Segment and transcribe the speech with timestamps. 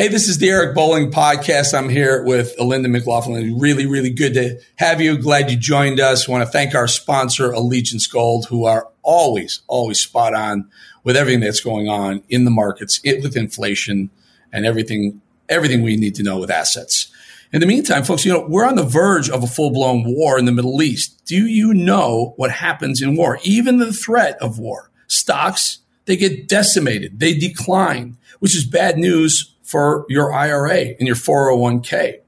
[0.00, 1.74] Hey, this is the Eric Bolling podcast.
[1.74, 3.58] I'm here with Alinda McLaughlin.
[3.58, 5.18] Really, really good to have you.
[5.18, 6.26] Glad you joined us.
[6.26, 10.70] Want to thank our sponsor, Allegiance Gold, who are always, always spot on
[11.04, 14.08] with everything that's going on in the markets with inflation
[14.50, 17.12] and everything, everything we need to know with assets.
[17.52, 20.38] In the meantime, folks, you know, we're on the verge of a full blown war
[20.38, 21.26] in the Middle East.
[21.26, 23.38] Do you know what happens in war?
[23.42, 24.90] Even the threat of war.
[25.08, 27.20] Stocks, they get decimated.
[27.20, 32.20] They decline, which is bad news for your IRA and your 401k.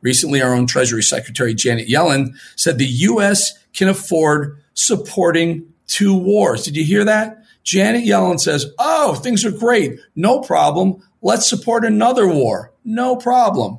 [0.00, 3.52] Recently, our own Treasury Secretary Janet Yellen said the U.S.
[3.74, 6.64] can afford supporting two wars.
[6.64, 7.42] Did you hear that?
[7.64, 9.98] Janet Yellen says, Oh, things are great.
[10.14, 11.02] No problem.
[11.20, 12.72] Let's support another war.
[12.84, 13.78] No problem.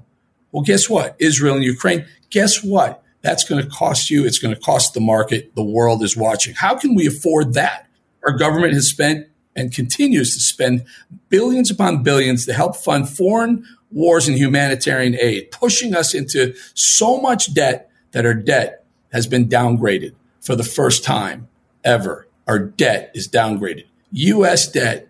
[0.52, 1.16] Well, guess what?
[1.20, 2.06] Israel and Ukraine.
[2.30, 3.04] Guess what?
[3.22, 4.26] That's going to cost you.
[4.26, 5.56] It's going to cost the market.
[5.56, 6.54] The world is watching.
[6.54, 7.88] How can we afford that?
[8.26, 10.86] Our government has spent and continues to spend
[11.30, 17.20] billions upon billions to help fund foreign wars and humanitarian aid, pushing us into so
[17.20, 21.48] much debt that our debt has been downgraded for the first time
[21.84, 22.28] ever.
[22.48, 23.86] Our debt is downgraded.
[24.12, 24.72] U.S.
[24.72, 25.10] debt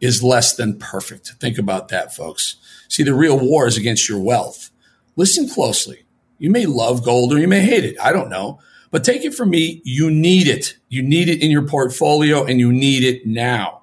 [0.00, 1.28] is less than perfect.
[1.40, 2.56] Think about that, folks.
[2.88, 4.70] See, the real war is against your wealth.
[5.16, 6.04] Listen closely.
[6.38, 7.96] You may love gold or you may hate it.
[8.02, 8.60] I don't know.
[8.90, 10.76] But take it from me, you need it.
[10.88, 13.82] You need it in your portfolio and you need it now.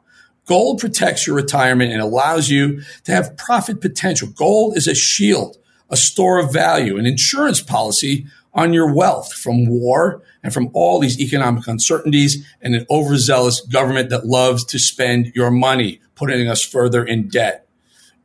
[0.51, 4.27] Gold protects your retirement and allows you to have profit potential.
[4.27, 5.57] Gold is a shield,
[5.89, 10.99] a store of value, an insurance policy on your wealth from war and from all
[10.99, 16.61] these economic uncertainties and an overzealous government that loves to spend your money, putting us
[16.61, 17.65] further in debt.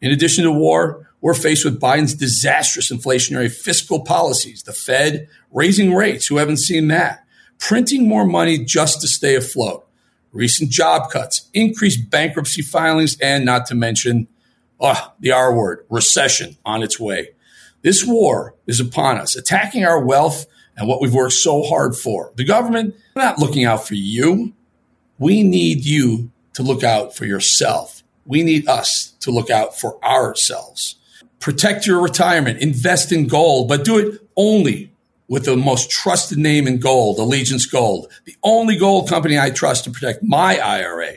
[0.01, 5.95] In addition to war, we're faced with Biden's disastrous inflationary fiscal policies, the Fed raising
[5.95, 7.25] rates, who haven't seen that,
[7.61, 9.86] printing more money just to stay afloat
[10.37, 14.29] recent job cuts, increased bankruptcy filings, and not to mention,
[14.79, 17.31] oh, the R word, recession on its way.
[17.83, 22.33] This war is upon us, attacking our wealth and what we've worked so hard for.
[22.37, 24.53] The government, not looking out for you.
[25.19, 28.03] We need you to look out for yourself.
[28.25, 30.97] We need us to look out for ourselves.
[31.39, 34.93] Protect your retirement, invest in gold, but do it only
[35.29, 39.85] with the most trusted name in gold, Allegiance Gold, the only gold company I trust
[39.85, 41.15] to protect my IRA.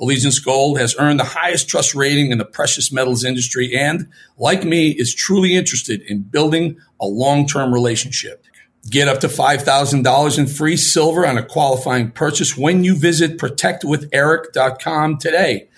[0.00, 4.64] Allegiance Gold has earned the highest trust rating in the precious metals industry and, like
[4.64, 8.44] me, is truly interested in building a long-term relationship.
[8.90, 15.18] Get up to $5,000 in free silver on a qualifying purchase when you visit protectwitheric.com
[15.18, 15.68] today.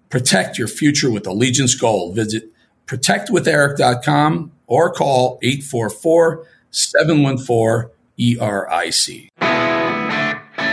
[0.10, 2.16] Protect your future with Allegiance Gold.
[2.16, 2.52] Visit
[2.88, 9.30] protectwitheric.com or call 844 714 ERIC.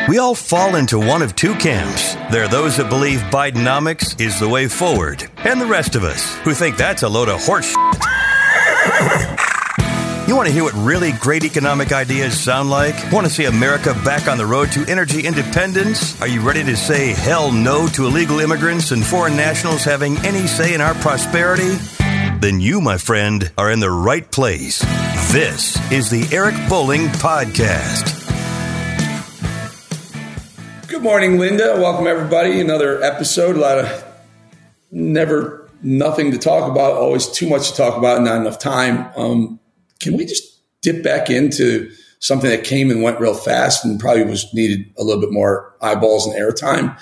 [0.09, 2.15] We all fall into one of two camps.
[2.31, 6.37] There are those that believe Bidenomics is the way forward, and the rest of us
[6.45, 7.75] who think that's a load of horse
[10.29, 12.95] You want to hear what really great economic ideas sound like?
[13.13, 16.21] Want to see America back on the road to energy independence?
[16.21, 20.49] Are you ready to say hell no to illegal immigrants and foreign nationals having any
[20.49, 21.77] say in our prosperity?
[22.41, 24.81] Then you, my friend, are in the right place.
[25.33, 28.15] This is the Eric Bolling Podcast.
[30.89, 31.77] Good morning, Linda.
[31.79, 32.61] Welcome, everybody.
[32.61, 33.57] Another episode.
[33.57, 34.05] A lot of
[34.91, 39.11] never nothing to talk about, always too much to talk about, not enough time.
[39.17, 39.61] Um,
[40.01, 40.43] can we just
[40.83, 45.05] dip back into something that came and went real fast and probably was needed a
[45.05, 46.99] little bit more eyeballs and airtime?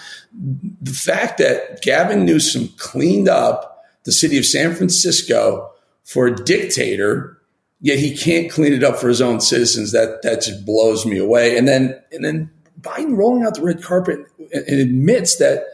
[0.83, 3.74] The fact that Gavin Newsom cleaned up
[4.04, 5.70] the city of San Francisco
[6.04, 7.38] for a dictator,
[7.81, 9.92] yet he can't clean it up for his own citizens.
[9.92, 11.56] That that just blows me away.
[11.56, 15.65] And then and then Biden rolling out the red carpet and, and admits that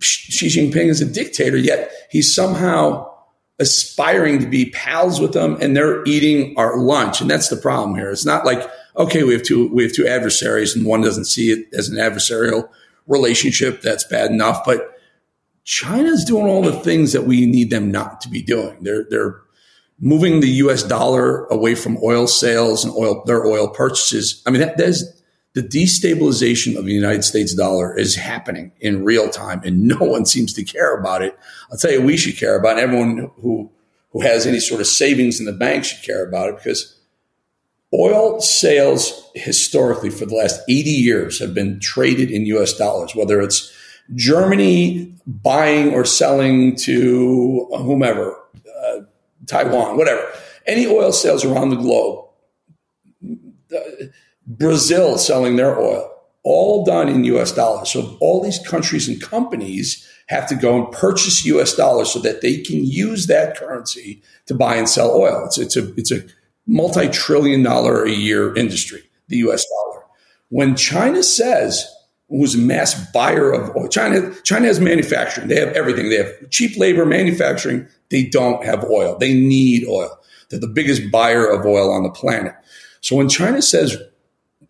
[0.00, 3.12] Xi Jinping is a dictator, yet he's somehow
[3.58, 7.20] aspiring to be pals with them and they're eating our lunch.
[7.20, 8.10] And that's the problem here.
[8.10, 11.50] It's not like, okay, we have two, we have two adversaries and one doesn't see
[11.50, 12.68] it as an adversarial
[13.06, 13.80] relationship.
[13.80, 14.62] That's bad enough.
[14.66, 14.95] But
[15.66, 18.78] China's doing all the things that we need them not to be doing.
[18.82, 19.42] They're they're
[20.00, 20.84] moving the U.S.
[20.84, 24.42] dollar away from oil sales and oil their oil purchases.
[24.46, 25.22] I mean, that, that is
[25.54, 30.24] the destabilization of the United States dollar is happening in real time, and no one
[30.24, 31.36] seems to care about it.
[31.70, 32.82] I'll tell you, we should care about it.
[32.82, 33.70] Everyone who
[34.12, 36.96] who has any sort of savings in the bank should care about it because
[37.92, 43.40] oil sales historically for the last 80 years have been traded in US dollars, whether
[43.40, 43.75] it's
[44.14, 48.38] Germany buying or selling to whomever,
[48.84, 49.00] uh,
[49.46, 50.24] Taiwan, whatever.
[50.66, 52.28] Any oil sales around the globe,
[54.46, 56.12] Brazil selling their oil,
[56.44, 57.90] all done in US dollars.
[57.90, 62.40] So all these countries and companies have to go and purchase US dollars so that
[62.40, 65.44] they can use that currency to buy and sell oil.
[65.46, 66.24] It's, it's a, it's a
[66.66, 70.04] multi-trillion dollar a year industry, the US dollar.
[70.48, 71.92] When China says,
[72.28, 75.48] who's a mass buyer of oil, China, China has manufacturing.
[75.48, 76.08] They have everything.
[76.08, 77.86] They have cheap labor, manufacturing.
[78.10, 79.16] They don't have oil.
[79.18, 80.18] They need oil.
[80.48, 82.54] They're the biggest buyer of oil on the planet.
[83.00, 83.96] So when China says,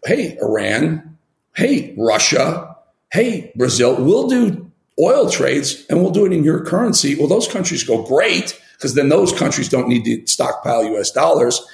[0.04, 1.18] hey, Iran,
[1.54, 2.76] hey, Russia,
[3.12, 4.70] hey, Brazil, we'll do
[5.00, 7.14] oil trades and we'll do it in your currency.
[7.14, 11.64] Well, those countries go great because then those countries don't need to stockpile US dollars.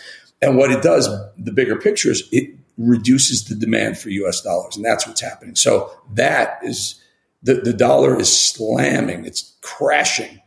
[0.40, 1.08] And what it does,
[1.38, 4.76] the bigger picture is it reduces the demand for US dollars.
[4.76, 5.56] And that's what's happening.
[5.56, 7.00] So that is
[7.42, 10.40] the, the dollar is slamming, it's crashing.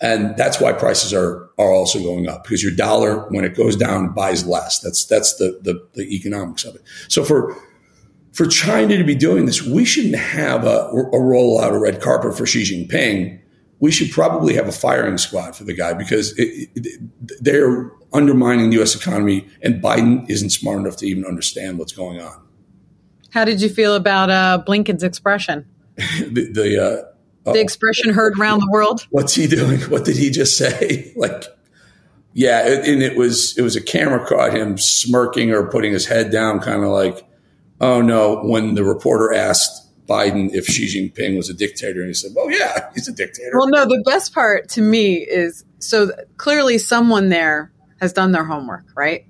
[0.00, 3.74] And that's why prices are, are also going up because your dollar, when it goes
[3.74, 4.78] down, buys less.
[4.78, 6.82] That's, that's the, the, the economics of it.
[7.08, 7.56] So for,
[8.32, 12.36] for China to be doing this, we shouldn't have a, a rollout a red carpet
[12.38, 13.40] for Xi Jinping.
[13.80, 17.00] We should probably have a firing squad for the guy because it, it,
[17.40, 18.94] they're undermining the U.S.
[18.94, 22.42] economy, and Biden isn't smart enough to even understand what's going on.
[23.30, 25.66] How did you feel about uh, Blinken's expression?
[25.96, 29.06] the the, uh, the expression heard around the world.
[29.10, 29.80] What's he doing?
[29.82, 31.12] What did he just say?
[31.16, 31.44] like,
[32.32, 36.30] yeah, and it was it was a camera caught him smirking or putting his head
[36.30, 37.26] down, kind of like,
[37.80, 38.42] oh no.
[38.42, 42.50] When the reporter asked Biden if Xi Jinping was a dictator, and he said, well,
[42.50, 47.28] yeah, he's a dictator." Well, no, the best part to me is so clearly someone
[47.28, 49.26] there has done their homework, right?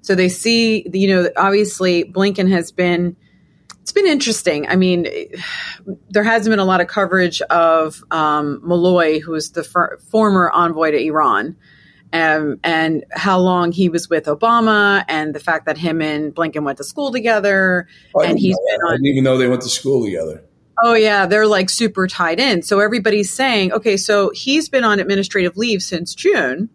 [0.00, 3.16] So they see, you know, obviously Blinken has been,
[3.82, 4.66] it's been interesting.
[4.66, 5.06] I mean,
[6.10, 10.50] there hasn't been a lot of coverage of um, Malley, who was the fir- former
[10.50, 11.56] envoy to Iran.
[12.12, 16.62] Um, and how long he was with Obama, and the fact that him and Blinken
[16.62, 18.92] went to school together, oh, and he's been on.
[18.92, 20.44] I didn't even know they went to school together.
[20.84, 22.62] Oh yeah, they're like super tied in.
[22.62, 26.68] So everybody's saying, okay, so he's been on administrative leave since June,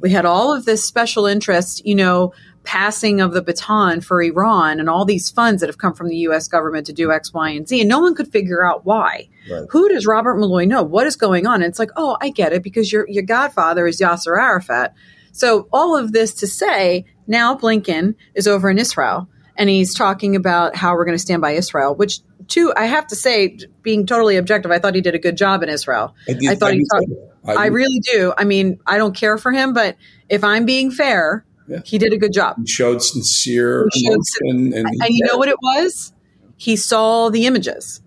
[0.00, 2.32] we had all of this special interest, you know,
[2.64, 6.16] passing of the baton for Iran and all these funds that have come from the
[6.16, 7.80] US government to do X, Y, and Z.
[7.80, 9.28] And no one could figure out why.
[9.50, 9.66] Right.
[9.70, 10.82] Who does Robert Malley know?
[10.82, 11.56] What is going on?
[11.56, 14.94] And it's like, oh, I get it because your your godfather is Yasser Arafat.
[15.32, 20.36] So all of this to say, now Blinken is over in Israel and he's talking
[20.36, 24.06] about how we're going to stand by Israel, which two, I have to say, being
[24.06, 26.14] totally objective, I thought he did a good job in Israel.
[26.28, 27.06] I, I thought he talked,
[27.46, 28.32] I, I, really do.
[28.36, 29.96] I mean, I don't care for him, but
[30.28, 31.80] if I'm being fair, yeah.
[31.84, 32.56] he did a good job.
[32.58, 34.72] He showed sincere he showed emotion.
[34.74, 36.12] and, and you know what it was?
[36.56, 38.02] He saw the images.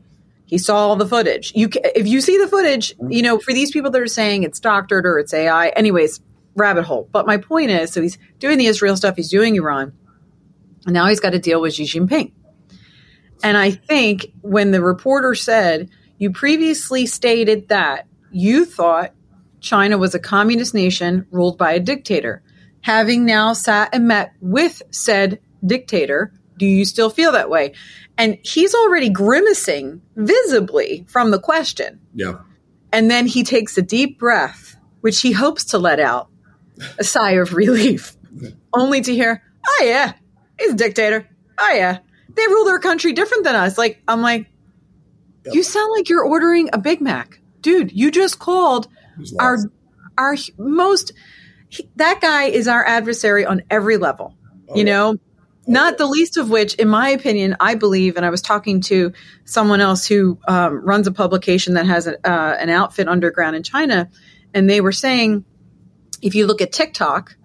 [0.45, 1.54] He saw all the footage.
[1.56, 4.60] You, if you see the footage, you know, for these people that are saying it's
[4.60, 6.19] doctored or it's AI, anyways,
[6.56, 7.10] rabbit hole.
[7.12, 9.94] But my point is, so he's doing the Israel stuff, he's doing Iran,
[10.86, 12.33] and now he's got to deal with Xi Jinping.
[13.44, 19.13] And I think when the reporter said, you previously stated that you thought
[19.60, 22.44] China was a communist nation ruled by a dictator.
[22.83, 27.74] Having now sat and met with said dictator, do you still feel that way?
[28.18, 32.00] And he's already grimacing visibly from the question.
[32.13, 32.39] Yeah.
[32.91, 36.29] And then he takes a deep breath, which he hopes to let out
[37.00, 38.15] a sigh of relief,
[38.74, 40.13] only to hear, oh, yeah,
[40.60, 41.27] he's a dictator.
[41.58, 42.00] Oh, yeah.
[42.34, 43.77] They rule their country different than us.
[43.77, 44.48] Like, I'm like,
[45.46, 45.55] yep.
[45.55, 47.39] you sound like you're ordering a Big Mac.
[47.62, 48.88] Dude, you just called
[49.39, 49.58] our
[50.17, 51.13] our most
[51.74, 54.36] he, that guy is our adversary on every level.
[54.70, 55.18] Oh, you know,
[55.65, 59.13] not the least of which, in my opinion, I believe, and I was talking to
[59.46, 63.63] someone else who um, runs a publication that has a, uh, an outfit underground in
[63.63, 64.10] China,
[64.53, 65.46] and they were saying,
[66.22, 67.36] if you look at TikTok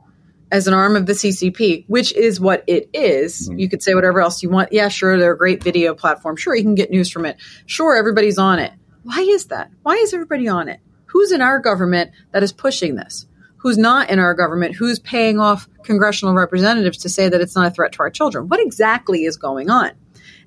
[0.51, 3.59] as an arm of the CCP, which is what it is, mm-hmm.
[3.59, 4.73] you could say whatever else you want.
[4.73, 6.37] Yeah, sure, they're a great video platform.
[6.37, 7.37] Sure, you can get news from it.
[7.67, 8.73] Sure, everybody's on it.
[9.03, 9.71] Why is that?
[9.83, 10.81] Why is everybody on it?
[11.09, 13.27] who's in our government that is pushing this?
[13.69, 14.77] Who's not in our government?
[14.77, 18.49] Who's paying off congressional representatives to say that it's not a threat to our children?
[18.49, 19.91] What exactly is going on?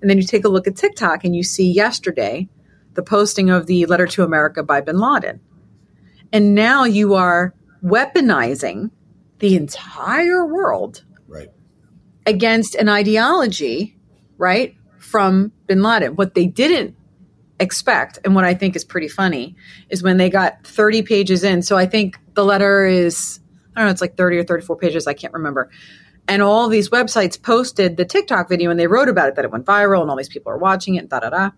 [0.01, 2.49] And then you take a look at TikTok and you see yesterday
[2.95, 5.39] the posting of the letter to America by bin Laden.
[6.33, 8.89] And now you are weaponizing
[9.37, 11.49] the entire world right.
[12.25, 13.99] against an ideology,
[14.39, 16.15] right, from bin Laden.
[16.15, 16.95] What they didn't
[17.61, 19.55] expect and what I think is pretty funny
[19.89, 21.61] is when they got 30 pages in.
[21.61, 23.39] So I think the letter is,
[23.75, 25.07] I don't know, it's like 30 or 34 pages.
[25.07, 25.69] I can't remember.
[26.27, 29.51] And all these websites posted the TikTok video and they wrote about it that it
[29.51, 31.51] went viral and all these people are watching it da da da.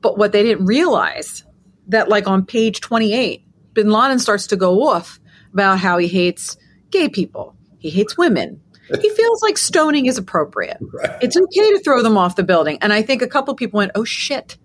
[0.00, 1.44] But what they didn't realize
[1.88, 5.20] that like on page 28, bin Laden starts to go off
[5.52, 6.56] about how he hates
[6.90, 7.54] gay people.
[7.78, 8.60] He hates women.
[9.00, 10.78] He feels like stoning is appropriate.
[10.80, 11.18] Right.
[11.20, 12.78] It's okay to throw them off the building.
[12.80, 14.56] And I think a couple people went, oh shit,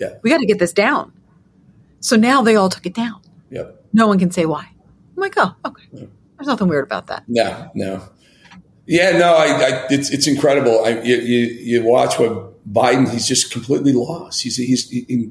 [0.00, 0.14] Yeah.
[0.22, 1.12] we got to get this down.
[2.00, 3.20] So now they all took it down.
[3.50, 3.84] Yep.
[3.92, 4.66] No one can say why.
[4.70, 5.84] I'm like, oh, okay.
[5.92, 7.24] There's nothing weird about that.
[7.28, 8.02] No, no.
[8.86, 10.84] Yeah, no, I, I it's it's incredible.
[10.84, 13.08] I, you, you you watch what Biden.
[13.08, 14.42] He's just completely lost.
[14.42, 15.30] He's he's he,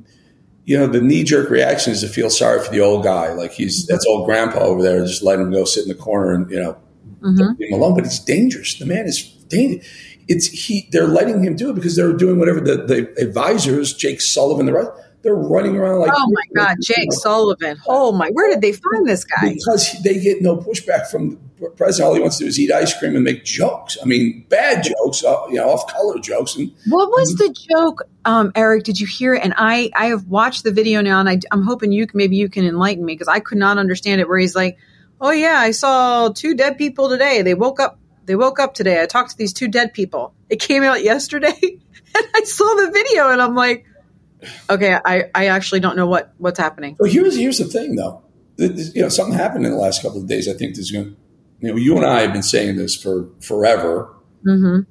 [0.63, 3.33] you know the knee jerk reaction is to feel sorry for the old guy.
[3.33, 3.91] Like he's mm-hmm.
[3.91, 5.01] that's old grandpa over there.
[5.05, 6.77] Just let him go sit in the corner and you know
[7.21, 7.59] mm-hmm.
[7.59, 7.95] leave him alone.
[7.95, 8.75] But he's dangerous.
[8.75, 9.85] The man is dangerous.
[10.29, 10.87] It's he.
[10.91, 14.73] They're letting him do it because they're doing whatever the, the advisors, Jake Sullivan, the
[14.73, 14.91] rest.
[15.21, 17.77] They're running around like Oh my God, Jake Sullivan.
[17.87, 19.53] Oh my, where did they find this guy?
[19.53, 22.07] because they get no pushback from the president.
[22.07, 23.97] All he wants to do is eat ice cream and make jokes.
[24.01, 26.55] I mean, bad jokes, uh, you know, off color jokes.
[26.55, 28.85] And What was the joke, um, Eric?
[28.85, 29.43] Did you hear it?
[29.43, 32.47] And I, I have watched the video now, and I, I'm hoping you maybe you
[32.47, 34.29] can enlighten me because I could not understand it.
[34.29, 34.77] Where he's like,
[35.19, 37.41] "Oh yeah, I saw two dead people today.
[37.41, 37.99] They woke up.
[38.29, 39.01] They woke up today.
[39.01, 40.35] I talked to these two dead people.
[40.51, 43.87] It came out yesterday, and I saw the video, and I'm like,
[44.69, 46.95] okay, I, I actually don't know what what's happening.
[46.99, 48.21] Well, here's here's the thing, though.
[48.57, 50.47] This- You know, something happened in the last couple of days.
[50.47, 51.15] I think there's going.
[51.59, 54.13] You know, you and I have been saying this for forever.
[54.43, 54.81] hmm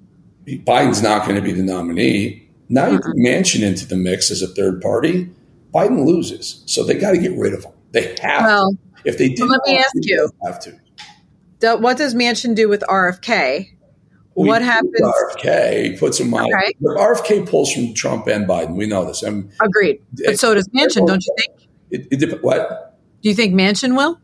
[0.44, 2.48] Biden's not going to be the nominee.
[2.68, 5.30] Now you put Manchin into the mix as a third party.
[5.72, 7.72] Biden loses, so they got to get rid of him.
[7.92, 8.42] They have.
[8.42, 8.78] Well, to.
[9.04, 10.28] If they didn't, let me ask you.
[10.44, 10.76] have to.
[11.60, 13.70] Do- what does Manchin do with RFK?
[14.34, 15.00] What happens?
[15.00, 16.44] RFK puts him on.
[16.44, 16.72] Okay.
[16.80, 18.76] RFK pulls from Trump and Biden.
[18.76, 19.24] We know this.
[19.24, 21.68] I mean, Agreed, but so does Manchin, don't you think?
[21.90, 22.98] it, it, what?
[23.20, 24.20] Do you think Manchin will?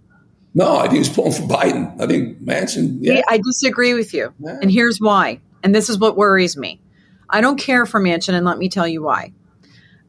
[0.55, 2.01] No, I think he's pulling for Biden.
[2.01, 2.99] I think Manchin.
[3.01, 4.33] Yeah, I disagree with you.
[4.39, 4.59] Yeah.
[4.63, 5.41] And here's why.
[5.65, 6.81] And this is what worries me.
[7.29, 9.33] I don't care for Manchin, and let me tell you why.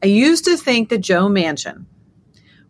[0.02, 1.86] I used to think that Joe Manchin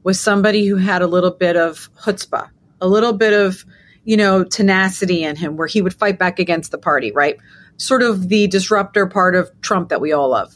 [0.02, 2.48] was somebody who had a little bit of chutzpah,
[2.80, 3.64] a little bit of,
[4.06, 7.36] you know, tenacity in him where he would fight back against the party, right?
[7.76, 10.54] Sort of the disruptor part of Trump that we all love.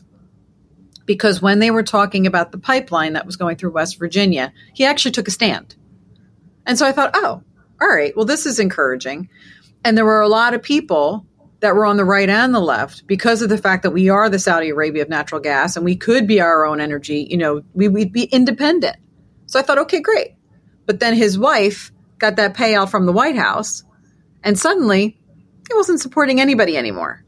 [1.04, 4.84] Because when they were talking about the pipeline that was going through West Virginia, he
[4.84, 5.74] actually took a stand.
[6.64, 7.42] And so I thought, oh,
[7.80, 9.28] all right, well, this is encouraging.
[9.84, 11.26] And there were a lot of people
[11.58, 14.30] that were on the right and the left because of the fact that we are
[14.30, 17.62] the Saudi Arabia of natural gas and we could be our own energy, you know,
[17.74, 18.96] we, we'd be independent.
[19.46, 20.36] So I thought, okay, great.
[20.86, 23.82] But then his wife got that payoff from the White House
[24.44, 25.18] and suddenly
[25.68, 27.24] he wasn't supporting anybody anymore.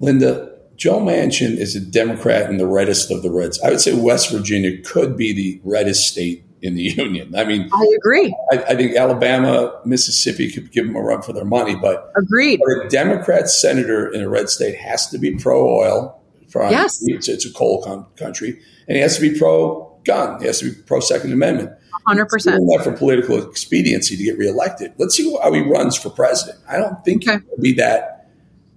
[0.00, 3.60] Linda, Joe Manchin is a Democrat in the reddest of the reds.
[3.62, 7.34] I would say West Virginia could be the reddest state in the union.
[7.34, 8.34] I mean, I agree.
[8.52, 12.60] I, I think Alabama, Mississippi could give them a run for their money, but Agreed.
[12.84, 16.20] a Democrat senator in a red state has to be pro oil.
[16.54, 17.00] Yes.
[17.02, 18.58] It's, it's a coal con- country.
[18.88, 20.40] And he has to be pro gun.
[20.40, 21.70] He has to be pro Second Amendment.
[22.08, 22.44] 100%.
[22.44, 24.92] doing that for political expediency to get reelected.
[24.98, 26.58] Let's see how he runs for president.
[26.68, 27.38] I don't think Okay.
[27.48, 28.28] he'll be that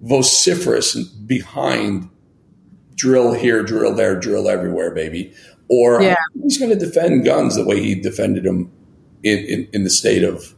[0.02, 2.10] vociferous and behind
[2.96, 5.34] drill here, drill there, drill everywhere, baby.
[5.70, 6.16] Or Yeah.
[6.42, 8.72] he's going to defend guns the way he defended them
[9.24, 10.56] in, in, in the state of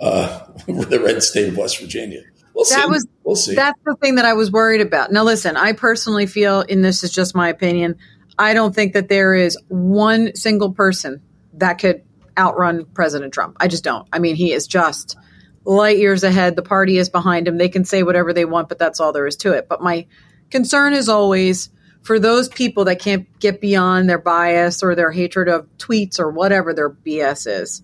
[0.00, 2.22] uh, the red state of West Virginia.
[2.54, 2.80] We'll see.
[2.86, 3.54] Was- we'll see.
[3.54, 5.12] That's the thing that I was worried about.
[5.12, 7.96] Now, listen, I personally feel, and this is just my opinion,
[8.38, 11.20] I don't think that there is one single person
[11.58, 12.02] that could
[12.36, 13.56] outrun President Trump.
[13.60, 14.06] I just don't.
[14.12, 15.16] I mean, he is just
[15.64, 16.56] light years ahead.
[16.56, 17.58] The party is behind him.
[17.58, 19.68] They can say whatever they want, but that's all there is to it.
[19.68, 20.06] But my
[20.50, 21.70] concern is always
[22.02, 26.30] for those people that can't get beyond their bias or their hatred of tweets or
[26.30, 27.82] whatever their BS is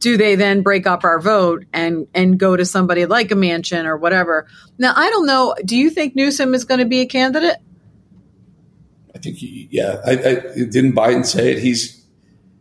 [0.00, 3.84] do they then break up our vote and and go to somebody like a Manchin
[3.84, 4.48] or whatever?
[4.78, 5.54] Now I don't know.
[5.64, 7.56] Do you think Newsom is going to be a candidate?
[9.14, 10.00] I think, he, yeah.
[10.06, 10.34] I, I,
[10.70, 11.58] didn't Biden say it?
[11.58, 11.99] He's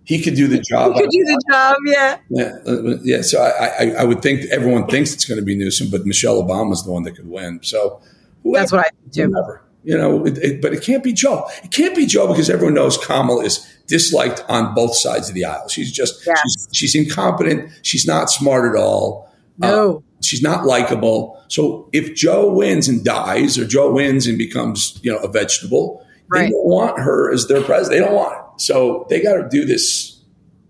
[0.09, 0.95] he could do the job.
[0.95, 2.17] He could do the job, yeah.
[2.31, 3.21] Yeah, uh, yeah.
[3.21, 6.41] So I, I, I would think everyone thinks it's going to be Newsom, but Michelle
[6.41, 7.59] Obama's the one that could win.
[7.61, 8.01] So
[8.41, 11.47] whoever, That's what I think whoever, you know, it, it, but it can't be Joe.
[11.63, 15.45] It can't be Joe because everyone knows Kamala is disliked on both sides of the
[15.45, 15.67] aisle.
[15.67, 16.41] She's just Yes.
[16.41, 17.69] she's, she's incompetent.
[17.83, 19.31] She's not smart at all.
[19.59, 19.97] No.
[19.97, 21.39] Uh, she's not likable.
[21.49, 26.03] So if Joe wins and dies, or Joe wins and becomes you know a vegetable,
[26.33, 27.99] they don't want her as their president.
[27.99, 28.61] They don't want it.
[28.61, 30.21] So they got to do this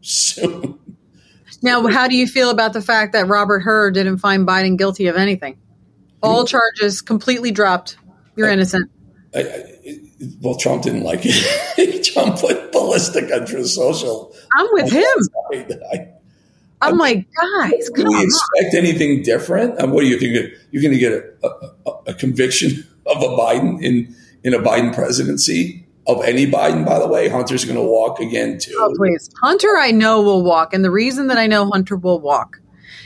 [0.02, 0.80] soon.
[1.62, 5.08] Now, how do you feel about the fact that Robert Hur didn't find Biden guilty
[5.08, 5.58] of anything?
[6.22, 7.98] All charges completely dropped.
[8.36, 8.90] You're innocent.
[9.36, 10.00] I, I,
[10.42, 12.04] well, Trump didn't like it.
[12.14, 14.34] Trump put ballistic on Social.
[14.58, 15.78] I'm with him.
[15.92, 16.08] I,
[16.82, 19.80] I'm like, guys, Do come we expect anything different?
[19.80, 20.54] Um, what do you think?
[20.72, 21.48] You're going to get a,
[21.86, 26.86] a, a conviction of a Biden in in a Biden presidency of any Biden?
[26.86, 28.76] By the way, Hunter's going to walk again too.
[28.78, 29.30] Oh, please.
[29.42, 30.74] Hunter, I know will walk.
[30.74, 32.60] And the reason that I know Hunter will walk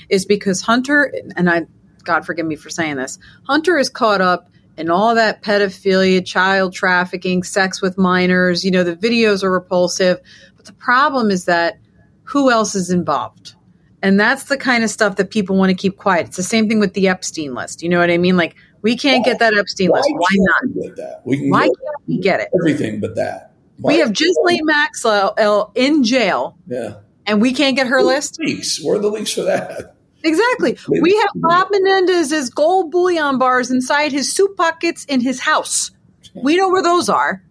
[0.10, 1.66] is because Hunter, and I,
[2.04, 6.74] God forgive me for saying this, Hunter is caught up in all that pedophilia, child
[6.74, 8.63] trafficking, sex with minors.
[8.66, 10.20] You know, the videos are repulsive.
[10.56, 11.80] But the problem is that
[12.24, 13.56] who else is involved?
[14.02, 16.28] And that's the kind of stuff that people want to keep quiet.
[16.28, 17.82] It's the same thing with the Epstein list.
[17.82, 18.36] You know what I mean?
[18.36, 20.08] Like, we can't get that Epstein list.
[20.12, 20.62] Why not?
[20.75, 20.92] we?
[21.25, 22.50] We can Why get can't we get it?
[22.54, 23.54] everything but that.
[23.80, 26.98] We have Ghislaine Maxwell in jail, yeah.
[27.25, 28.38] and we can't get her list.
[28.40, 28.84] Leaks.
[28.84, 29.96] Where are the leaks for that?
[30.24, 30.78] Exactly.
[30.88, 35.92] We have Bob Menendez's gold bullion bars inside his soup pockets in his house.
[36.34, 37.44] We know where those are.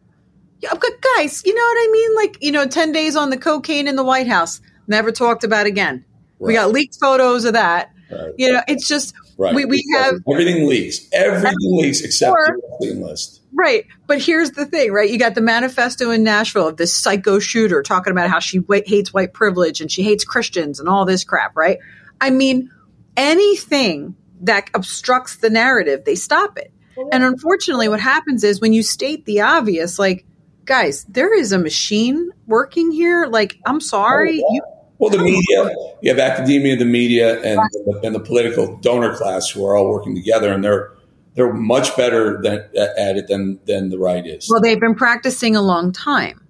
[0.63, 2.15] Guys, you know what I mean?
[2.15, 5.67] Like, you know, 10 days on the cocaine in the White House, never talked about
[5.67, 6.05] again.
[6.39, 7.93] We got leaked photos of that.
[8.13, 8.35] Right.
[8.37, 9.55] You know, it's just, Right.
[9.55, 11.01] we, we have, everything leaks.
[11.13, 13.41] Everything leaks except Or- the Epstein list.
[13.55, 13.87] right.
[14.07, 15.09] But here's the thing, right?
[15.11, 18.81] You got the manifesto in Nashville of this psycho shooter talking about how she wa-
[18.85, 21.79] hates white privilege and she hates Christians and all this crap, right?
[22.21, 22.71] I mean,
[23.17, 26.73] anything that obstructs the narrative, they stop it.
[27.11, 30.27] And unfortunately, what happens is when you state the obvious, like,
[30.67, 33.27] guys, there is a machine working here.
[33.27, 34.43] Like, I'm sorry.
[34.45, 34.55] Oh, yeah.
[34.57, 34.63] You,
[35.03, 37.59] Well, the media, you have academia, the media, and,
[38.05, 40.93] and the political donor class who are all working together, and they're
[41.35, 44.49] they're much better than, at it than than the right is.
[44.49, 46.47] well, they've been practicing a long time.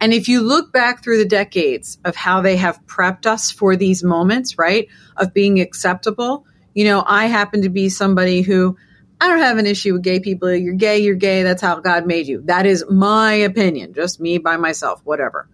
[0.00, 3.76] And if you look back through the decades of how they have prepped us for
[3.76, 4.88] these moments, right,
[5.18, 8.78] of being acceptable, you know, I happen to be somebody who
[9.20, 10.54] I don't have an issue with gay people.
[10.54, 11.42] You're gay, you're gay.
[11.42, 12.40] That's how God made you.
[12.46, 15.50] That is my opinion, just me by myself, whatever.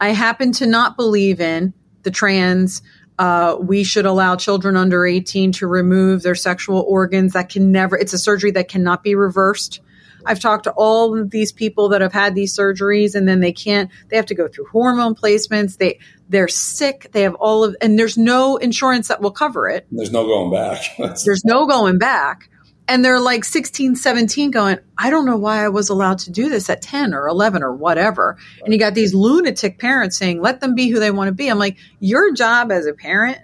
[0.00, 2.82] I happen to not believe in the trans.
[3.18, 7.32] Uh, we should allow children under 18 to remove their sexual organs.
[7.32, 9.80] That can never, it's a surgery that cannot be reversed.
[10.24, 13.52] I've talked to all of these people that have had these surgeries and then they
[13.52, 15.78] can't, they have to go through hormone placements.
[15.78, 17.08] They, they're sick.
[17.12, 19.86] They have all of, and there's no insurance that will cover it.
[19.90, 20.82] There's no going back.
[21.24, 22.50] There's no going back.
[22.88, 26.48] And they're like 16, 17 going, I don't know why I was allowed to do
[26.48, 28.38] this at 10 or 11 or whatever.
[28.64, 31.48] And you got these lunatic parents saying, let them be who they want to be.
[31.48, 33.38] I'm like, your job as a parent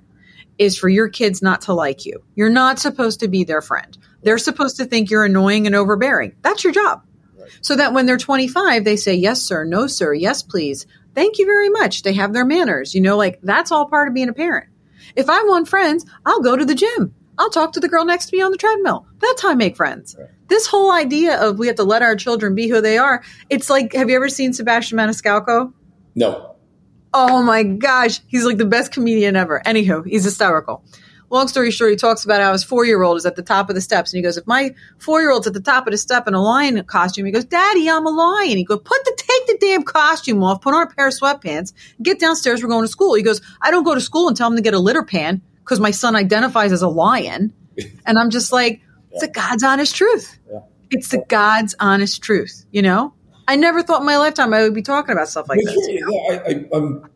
[0.57, 2.25] is for your kids not to like you.
[2.35, 3.97] You're not supposed to be their friend.
[4.23, 6.35] They're supposed to think you're annoying and overbearing.
[6.41, 7.03] That's your job.
[7.61, 10.87] So that when they're 25, they say, yes, sir, no, sir, yes, please.
[11.15, 12.03] Thank you very much.
[12.03, 12.95] They have their manners.
[12.95, 14.71] You know, like that's all part of being a parent.
[15.15, 17.15] If I want friends, I'll go to the gym.
[17.39, 19.07] I'll talk to the girl next to me on the treadmill.
[19.19, 20.17] That's how I make friends.
[20.49, 23.71] This whole idea of we have to let our children be who they are, it's
[23.71, 25.73] like, have you ever seen Sebastian Maniscalco?
[26.15, 26.51] no.
[27.17, 29.63] Oh my gosh, he's like the best comedian ever.
[29.65, 30.83] Anywho, he's hysterical.
[31.31, 33.69] Long story short, he talks about how his four year old is at the top
[33.69, 35.93] of the steps, and he goes, "If my four year old's at the top of
[35.93, 39.05] the step in a lion costume, he goes, Daddy, I'm a lion." He goes, "Put
[39.05, 42.63] the take the damn costume off, put on a pair of sweatpants, get downstairs.
[42.65, 44.63] We're going to school." He goes, "I don't go to school and tell him to
[44.63, 47.53] get a litter pan because my son identifies as a lion,"
[48.07, 50.39] and I'm just like, "It's the God's honest truth.
[50.51, 50.61] Yeah.
[50.91, 53.15] It's the God's honest truth." You know,
[53.49, 55.75] I never thought in my lifetime I would be talking about stuff like this.
[55.89, 56.09] You know?
[56.11, 57.11] Yeah, I, I, um,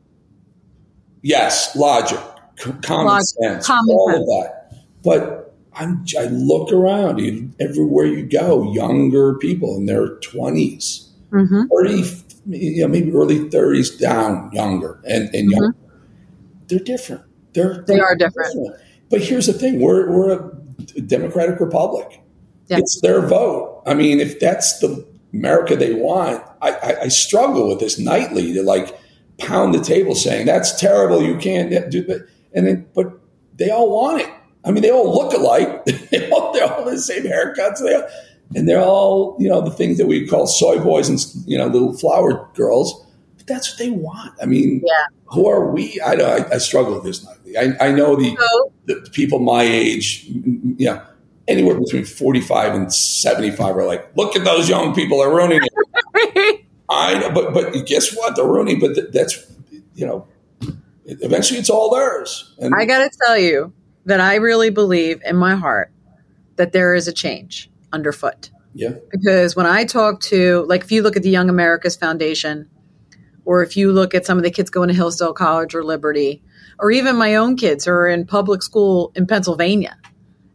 [1.22, 2.20] yes, logic,
[2.58, 4.20] c- common Logic, sense, common all sense.
[4.20, 4.54] of that.
[5.04, 11.64] But I'm, I look around you, everywhere you go, younger people in their 20s, Mm-hmm.
[12.48, 15.76] 30, you know, maybe early 30s down, younger, and, and younger.
[16.68, 17.22] They're different.
[17.58, 17.82] They're.
[17.82, 18.76] They are different.
[19.10, 20.50] But here's the thing we're, we're
[20.96, 22.20] a democratic republic.
[22.68, 22.78] Yeah.
[22.78, 23.82] It's their vote.
[23.86, 28.52] I mean, if that's the America they want, I, I, I struggle with this nightly
[28.54, 28.96] to like
[29.38, 31.22] pound the table saying that's terrible.
[31.22, 32.28] You can't do that.
[32.54, 33.18] And then, but
[33.56, 34.30] they all want it.
[34.64, 35.84] I mean, they all look alike.
[36.10, 37.82] they all, they're all the same haircuts.
[37.82, 38.06] They all,
[38.54, 41.18] and they're all, you know, the things that we call soy boys and,
[41.48, 43.04] you know, little flower girls.
[43.48, 44.34] That's what they want.
[44.42, 45.06] I mean, Yeah.
[45.26, 46.00] who are we?
[46.00, 47.56] I, I, I struggle with this nightly.
[47.56, 48.36] I, I know the,
[48.86, 51.02] the people my age, you know,
[51.48, 56.64] anywhere between 45 and 75 are like, look at those young people, they're ruining it.
[56.90, 58.36] I know, but, but guess what?
[58.36, 59.44] They're ruining, but th- that's,
[59.94, 60.26] you know,
[61.06, 62.54] eventually it's all theirs.
[62.58, 63.72] And I got to tell you
[64.06, 65.90] that I really believe in my heart
[66.56, 68.50] that there is a change underfoot.
[68.74, 72.68] yeah, Because when I talk to, like, if you look at the Young Americas Foundation,
[73.48, 76.42] or if you look at some of the kids going to Hillsdale College or Liberty,
[76.78, 79.96] or even my own kids who are in public school in Pennsylvania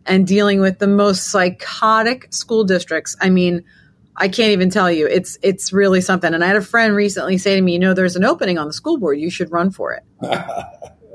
[0.06, 3.64] and dealing with the most psychotic school districts, I mean,
[4.16, 5.08] I can't even tell you.
[5.08, 6.36] It's it's really something.
[6.36, 8.68] And I had a friend recently say to me, "You know, there's an opening on
[8.68, 9.20] the school board.
[9.20, 10.04] You should run for it."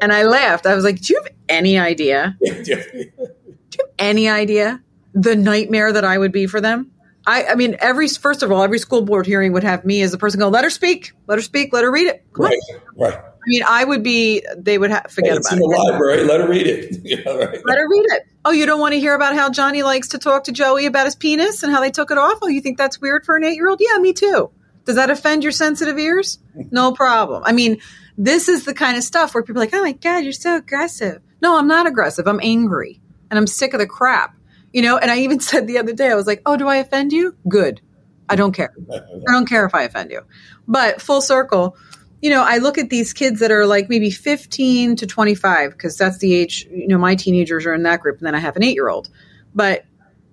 [0.01, 0.65] And I laughed.
[0.65, 2.37] I was like, "Do you have any idea?
[2.45, 4.81] Do you have any idea
[5.13, 6.93] the nightmare that I would be for them?"
[7.29, 10.13] I, I mean, every first of all, every school board hearing would have me as
[10.13, 12.59] the person go, "Let her speak, let her speak, let her read it." Come right,
[12.73, 12.81] on.
[12.97, 13.15] right.
[13.15, 14.43] I mean, I would be.
[14.57, 15.61] They would ha- forget about in it.
[15.61, 16.25] the library.
[16.25, 16.97] Let her read it.
[17.05, 17.61] Yeah, right.
[17.67, 18.23] Let her read it.
[18.47, 21.05] Oh, you don't want to hear about how Johnny likes to talk to Joey about
[21.05, 22.39] his penis and how they took it off?
[22.41, 23.81] Oh, you think that's weird for an eight year old?
[23.81, 24.51] Yeah, me too.
[24.87, 26.39] Does that offend your sensitive ears?
[26.71, 27.43] No problem.
[27.45, 27.83] I mean,
[28.17, 30.57] this is the kind of stuff where people are like, oh my God, you're so
[30.57, 31.21] aggressive.
[31.43, 32.27] No, I'm not aggressive.
[32.27, 34.35] I'm angry and I'm sick of the crap.
[34.73, 36.77] You know, and I even said the other day, I was like, oh, do I
[36.77, 37.35] offend you?
[37.49, 37.81] Good.
[38.29, 38.75] I don't care.
[38.93, 40.21] I don't care if I offend you.
[40.67, 41.77] But full circle,
[42.21, 45.97] you know, I look at these kids that are like maybe 15 to 25, because
[45.97, 48.57] that's the age, you know, my teenagers are in that group, and then I have
[48.57, 49.09] an eight year old.
[49.55, 49.85] But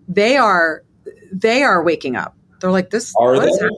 [0.08, 0.84] they are,
[1.32, 2.36] they are waking up.
[2.60, 3.70] They're like, this Are they?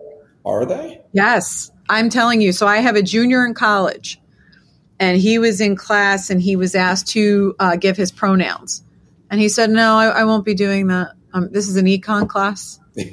[0.46, 1.02] Are they?
[1.12, 2.54] Yes, I'm telling you.
[2.54, 4.20] So I have a junior in college,
[5.00, 8.84] and he was in class, and he was asked to uh, give his pronouns,
[9.30, 11.12] and he said, "No, I, I won't be doing that.
[11.34, 12.80] Um, this is an econ class.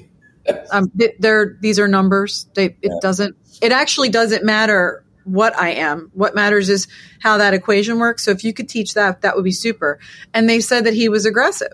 [0.71, 2.47] Um, th- they're these are numbers.
[2.55, 2.91] They it Yeah.
[3.01, 3.35] doesn't.
[3.63, 6.11] It actually doesn't matter what I am.
[6.13, 6.87] What matters is
[7.19, 8.25] how that equation works.
[8.25, 9.99] So if you could teach that, that would be super.
[10.35, 11.73] And they said that he was aggressive.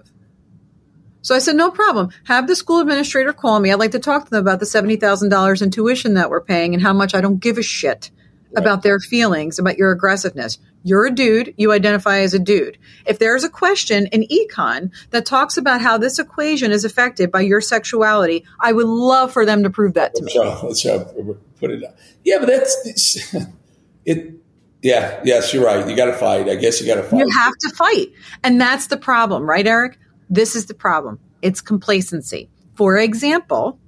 [1.23, 2.11] So I said, no problem.
[2.27, 3.73] Have the school administrator call me.
[3.73, 6.81] I'd like to talk to them about the $70,000 in tuition that we're paying and
[6.83, 8.13] how much I don't give a shit
[8.57, 10.59] about their feelings, about your aggressiveness.
[10.83, 11.55] You're a dude.
[11.57, 12.79] You identify as a dude.
[13.07, 17.43] If there's a question in econ that talks about how this equation is affected by
[17.43, 20.33] your sexuality, I would love for them to prove that to me.
[20.39, 21.13] Let's uh,
[21.59, 21.85] put it.
[22.25, 23.35] Yeah, but that's
[24.05, 24.35] it.
[24.83, 25.87] Yeah, yes, you're right.
[25.87, 26.49] You got to fight.
[26.49, 27.21] I guess you got to fight.
[27.21, 28.09] You have to fight.
[28.43, 29.99] And that's the problem, right, Eric?
[30.31, 31.19] This is the problem.
[31.43, 32.49] It's complacency.
[32.77, 33.79] For example,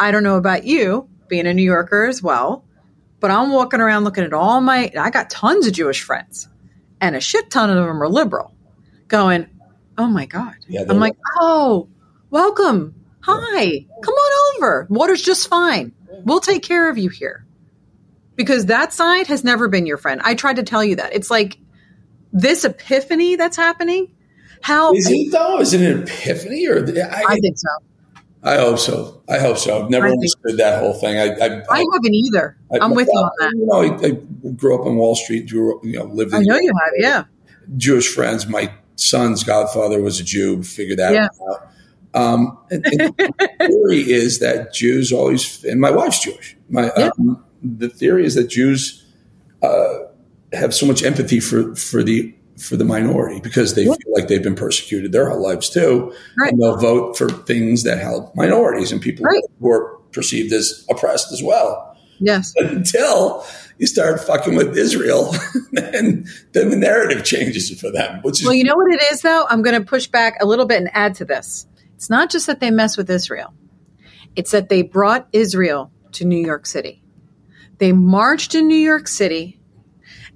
[0.00, 2.64] I don't know about you, being a New Yorker as well,
[3.22, 6.48] but I'm walking around looking at all my, I got tons of Jewish friends,
[7.00, 8.52] and a shit ton of them are liberal,
[9.06, 9.46] going,
[9.96, 10.56] oh my God.
[10.68, 11.88] Yeah, I'm like, oh,
[12.30, 12.96] welcome.
[13.20, 14.88] Hi, come on over.
[14.90, 15.94] Water's just fine.
[16.24, 17.46] We'll take care of you here.
[18.34, 20.20] Because that side has never been your friend.
[20.24, 21.14] I tried to tell you that.
[21.14, 21.58] It's like
[22.32, 24.16] this epiphany that's happening.
[24.62, 25.60] How Is it though?
[25.60, 26.78] Is it an epiphany or?
[26.78, 27.68] I, I think so.
[28.44, 29.22] I hope so.
[29.28, 29.84] I hope so.
[29.84, 31.16] I've never I understood that whole thing.
[31.18, 32.56] I, I, I haven't either.
[32.72, 33.52] I- I'm with you on that.
[33.54, 35.48] You know, I, I grew up on Wall Street.
[35.48, 36.32] Grew up, you know, lived.
[36.34, 37.24] In I know you have, yeah.
[37.76, 38.48] Jewish friends.
[38.48, 40.62] My son's godfather was a Jew.
[40.64, 41.28] Figured that Yeah.
[41.50, 41.68] out.
[42.14, 46.56] Um, and, and the theory is that Jews always, and my wife's Jewish.
[46.68, 47.10] My Yeah.
[47.18, 49.04] um, the theory is that Jews
[49.62, 49.98] uh,
[50.52, 54.42] have so much empathy for for the for the minority because they feel like they've
[54.42, 56.52] been persecuted their whole lives too, Right.
[56.52, 59.42] and they'll vote for things that help minorities and people Right.
[59.60, 62.52] who are perceived as oppressed as well Yes.
[62.58, 63.44] until
[63.78, 65.34] you start fucking with Israel,
[65.76, 68.20] and then the narrative changes for them.
[68.22, 69.46] Which is Well, you know what it is, though?
[69.48, 71.66] I'm going to push back a little bit and add to this.
[71.96, 73.54] It's not just that they mess with Israel,
[74.36, 77.02] it's that they brought Israel to New York City.
[77.78, 79.58] They marched in New York City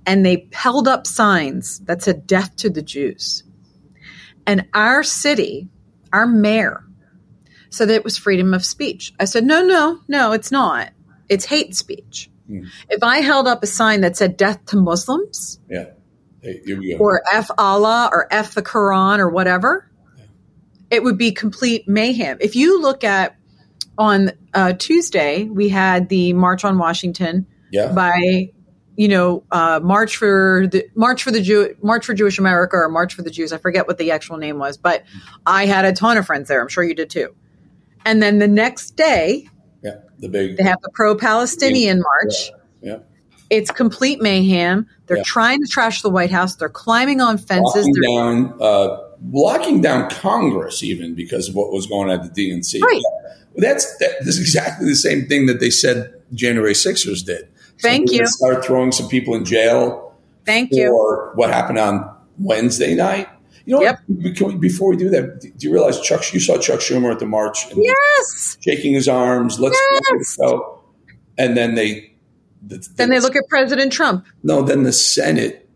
[0.06, 3.42] and they held up signs that said death to the Jews.
[4.46, 5.68] And our city,
[6.12, 6.84] our mayor,
[7.70, 9.12] said that it was freedom of speech.
[9.18, 10.92] I said, no, no, no, it's not.
[11.28, 12.30] It's hate speech.
[12.88, 15.86] If I held up a sign that said death to Muslims, yeah.
[16.40, 16.98] Hey, here we go.
[16.98, 19.90] or F Allah or F the Quran or whatever,
[20.90, 22.38] it would be complete mayhem.
[22.40, 23.36] If you look at
[23.98, 27.92] on uh, Tuesday, we had the March on Washington yeah.
[27.92, 28.52] by
[28.96, 32.88] you know uh, March for the March for the Jew March for Jewish America or
[32.88, 33.52] March for the Jews.
[33.52, 35.04] I forget what the actual name was, but
[35.46, 36.60] I had a ton of friends there.
[36.60, 37.34] I'm sure you did too.
[38.04, 39.48] And then the next day,
[39.82, 39.96] yeah.
[40.18, 40.56] The big.
[40.56, 42.50] they have the pro-Palestinian march.
[42.80, 42.98] Yeah.
[43.50, 44.86] It's complete mayhem.
[45.06, 45.22] They're Yeah.
[45.24, 46.56] trying to trash the White House.
[46.56, 47.86] They're climbing on fences.
[47.86, 48.98] Locking They're down, uh,
[49.32, 52.80] locking down Congress even because of what was going on at the DNC.
[52.80, 53.02] Right.
[53.56, 57.48] That's that, this is exactly the same thing that they said January Sixers did.
[57.80, 58.26] Thank So you.
[58.26, 60.88] Start throwing some people in jail Thank you.
[60.88, 62.08] for what happened on
[62.38, 63.28] Wednesday night.
[63.64, 63.98] You know, Yep.
[64.36, 66.32] Can we- before we do that, do you realize Chuck?
[66.32, 68.56] You saw Chuck Schumer at the march, Yes.
[68.60, 69.58] shaking his arms.
[69.58, 69.78] Let's
[70.12, 70.36] Yes.
[70.36, 70.80] go.
[71.36, 72.12] And then they,
[72.66, 74.24] the, Then they look at President Trump.
[74.44, 75.68] no, then the Senate,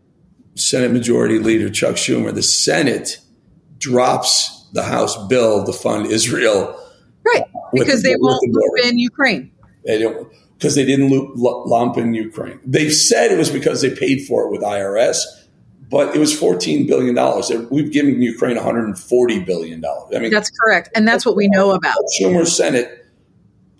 [0.55, 3.19] Senate Majority Leader Chuck Schumer, the Senate
[3.77, 6.75] drops the House bill to fund Israel.
[7.25, 7.43] Right.
[7.73, 9.51] Because the- they won't the loop in Ukraine.
[9.85, 12.59] They don't because they didn't loop, lump in Ukraine.
[12.63, 15.17] They said it was because they paid for it with IRS,
[15.89, 17.51] but it was fourteen billion dollars.
[17.71, 20.15] We've given Ukraine one hundred and forty billion dollars.
[20.15, 20.89] I mean, That's correct.
[20.95, 21.95] And that's what we know about.
[22.19, 23.05] Schumer's Senate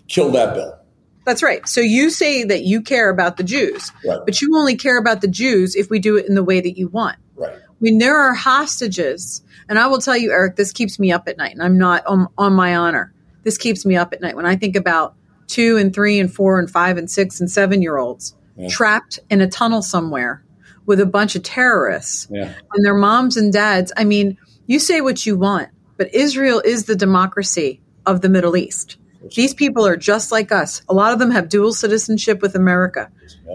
[0.08, 0.78] killed that bill.
[1.24, 1.66] That's right.
[1.68, 4.18] So you say that you care about the Jews, Right.
[4.24, 6.76] but you only care about the Jews if we do it in the way that
[6.76, 7.16] you want.
[7.36, 7.54] Right.
[7.78, 11.36] When there are hostages, and I will tell you, Eric, this keeps me up at
[11.36, 13.12] night, and I'm not on, on my honor.
[13.44, 15.14] This keeps me up at night when I think about
[15.52, 18.68] two and three and four and five and six and seven year olds Yeah.
[18.68, 20.42] trapped in a tunnel somewhere
[20.86, 22.52] with a bunch of terrorists Yeah.
[22.74, 23.92] and their moms and dads.
[23.96, 24.36] I mean,
[24.66, 28.96] you say what you want, but Israel is the democracy of the Middle East.
[29.36, 30.82] These people are just like us.
[30.88, 33.08] A lot of them have dual citizenship with America.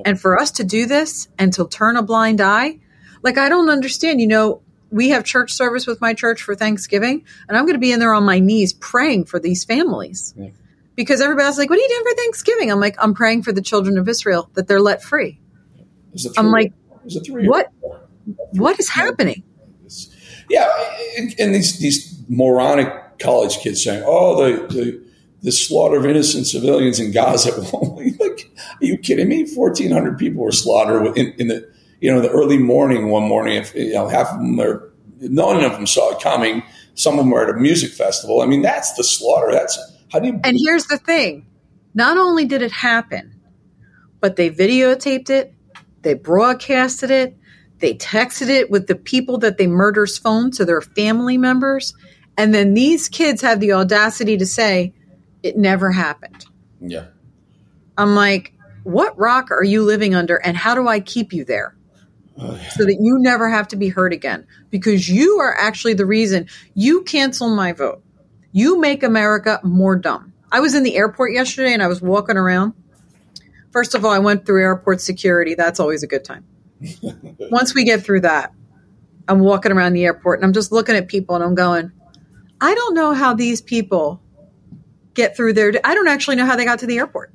[0.06, 2.80] And for us to do this and to turn a blind eye,
[3.24, 4.22] like I don't understand.
[4.22, 7.80] You know, we have church service with my church for Thanksgiving, and I'm going to
[7.80, 10.34] be in there on my knees praying for these families.
[10.38, 10.50] Yeah.
[10.98, 12.72] Because everybody's like, What are you doing for Thanksgiving?
[12.72, 15.40] I'm like, I'm praying for the children of Israel that they're let free.
[15.78, 16.74] It was a I'm like,
[17.24, 17.72] what?
[18.52, 19.44] What is happening?
[20.50, 20.68] Yeah,
[21.18, 25.06] and, and these these moronic college kids saying, "Oh, the the,
[25.42, 27.52] the slaughter of innocent civilians in Gaza."
[28.20, 28.50] like,
[28.82, 29.46] are you kidding me?
[29.46, 31.70] Fourteen hundred people were slaughtered in, in the
[32.02, 33.56] you know the early morning one morning.
[33.56, 36.64] If you know half of them are, none of them saw it coming.
[36.96, 38.42] Some of them were at a music festival.
[38.42, 39.52] I mean, that's the slaughter.
[39.52, 39.78] That's
[40.12, 40.40] how do you?
[40.44, 41.46] And here's the thing
[41.94, 43.40] not only did it happen,
[44.20, 45.54] but they videotaped it,
[46.02, 47.38] they broadcasted it,
[47.80, 51.94] they texted it with the people that they murder's phone to their family members.
[52.38, 54.94] And then these kids have the audacity to say
[55.44, 56.46] it never happened.
[56.80, 57.06] yeah,
[57.98, 61.76] I'm like, what rock are you living under and how do I keep you there?
[62.40, 64.46] Oh, so that you never have to be hurt again.
[64.70, 68.04] Because you are actually the reason you cancel my vote.
[68.58, 70.34] You make America more dumb.
[70.52, 72.74] I was in the airport yesterday and I was walking around.
[73.72, 75.54] First of all, I went through airport security.
[75.54, 76.44] That's always a good time.
[77.52, 78.52] Once we get through that,
[79.28, 81.92] I'm walking around the airport and I'm just looking at people and I'm going,
[82.60, 84.24] I don't know how these people
[85.14, 85.74] get through there.
[85.84, 87.32] I don't actually know how they got to the airport.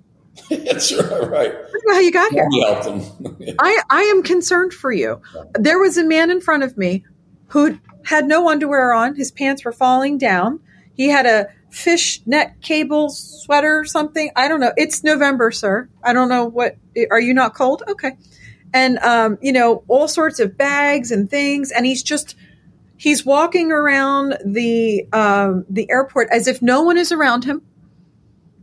[0.50, 1.28] that's right.
[1.28, 1.52] Right.
[1.52, 2.48] I don't know how you got here.
[2.64, 3.54] Helped them.
[3.60, 5.22] I, I am concerned for you.
[5.54, 7.04] There was a man in front of me
[7.50, 9.14] who had no underwear on.
[9.14, 10.58] His pants were falling down.
[10.94, 14.30] He had a fish net cable sweater or something.
[14.36, 14.72] I don't know.
[14.76, 15.88] It's November, sir.
[16.02, 16.76] I don't know what.
[17.10, 17.82] Are you not cold?
[17.88, 18.12] Okay.
[18.74, 21.70] And, um, you know, all sorts of bags and things.
[21.70, 22.36] And he's just,
[22.96, 27.62] he's walking around the, um, the airport as if no one is around him.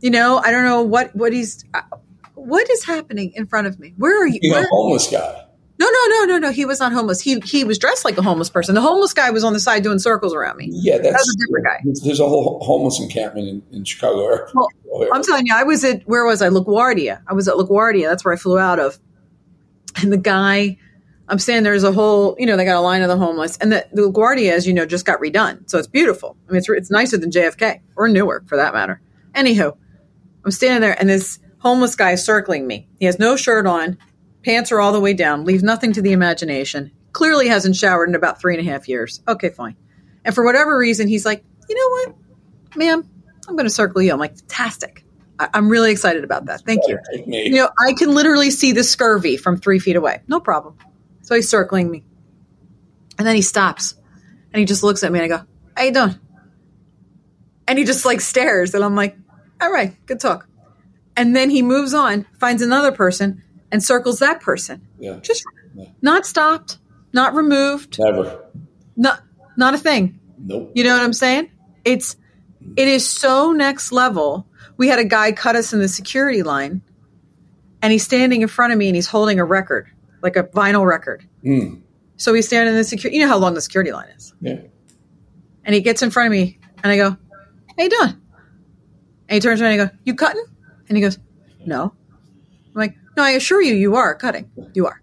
[0.00, 1.82] You know, I don't know what, what he's, uh,
[2.34, 3.92] what is happening in front of me?
[3.98, 4.38] Where are you?
[4.42, 5.44] You know, Where- homeless guy.
[5.80, 6.52] No, no, no, no, no.
[6.52, 7.22] He was not homeless.
[7.22, 8.74] He he was dressed like a homeless person.
[8.74, 10.68] The homeless guy was on the side doing circles around me.
[10.70, 11.80] Yeah, that's That's a different guy.
[12.04, 14.68] There's, a whole homeless encampment in, in Chicago Well,
[15.10, 16.50] I'm telling you, I was at where was I?
[16.50, 17.22] LaGuardia.
[17.26, 18.10] I was at LaGuardia.
[18.10, 18.98] That's where I flew out of.
[20.02, 20.76] And the guy,
[21.28, 23.72] I'm saying there's a whole, you know, they got a line of the homeless, and
[23.72, 26.36] the, the LaGuardia, as you know, just got redone, so it's beautiful.
[26.46, 29.00] I mean, it's it's nicer than JFK or Newark for that matter.
[29.34, 29.76] Anywho,
[30.44, 32.86] I'm standing there, and this homeless guy is circling me.
[32.98, 33.96] He has no shirt on,
[34.42, 36.90] pants are all the way down, leaves nothing to the imagination.
[37.12, 39.20] Clearly hasn't showered in about three and a half years.
[39.26, 39.76] Okay, fine.
[40.24, 43.08] And for whatever reason, he's like, you know what, ma'am,
[43.48, 44.12] I'm going to circle you.
[44.12, 45.04] I'm like, fantastic.
[45.38, 46.62] I- I'm really excited about that.
[46.66, 46.98] Thank you.
[47.26, 50.20] You know, I can literally see the scurvy from three feet away.
[50.28, 50.76] No problem.
[51.22, 52.04] So he's circling me.
[53.18, 53.94] And then he stops
[54.52, 55.44] and he just looks at me and I go,
[55.76, 56.18] How you doing?
[57.68, 59.16] And he just like stares and I'm like,
[59.60, 60.46] All right, good talk.
[61.16, 64.86] And then he moves on, finds another person and circles that person.
[64.98, 65.44] yeah, Just
[66.02, 66.78] not stopped,
[67.12, 68.44] not removed, never.
[68.96, 69.22] not
[69.56, 70.18] not a thing.
[70.38, 70.72] Nope.
[70.74, 71.50] You know what I'm saying?
[71.84, 72.16] It's
[72.76, 74.46] it is so next level.
[74.76, 76.82] We had a guy cut us in the security line,
[77.82, 79.88] and he's standing in front of me and he's holding a record,
[80.22, 81.26] like a vinyl record.
[81.44, 81.82] Mm.
[82.16, 83.16] So he's standing in the security.
[83.18, 84.34] You know how long the security line is.
[84.40, 84.60] Yeah.
[85.64, 88.14] And he gets in front of me, and I go, "How you doing?"
[89.28, 90.44] And he turns around and I go, "You cutting?"
[90.88, 91.18] And he goes,
[91.64, 91.94] "No."
[93.16, 94.50] "No, I assure you, you are cutting.
[94.74, 95.00] You are."